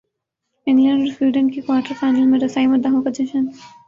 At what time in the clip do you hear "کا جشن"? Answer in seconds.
3.03-3.45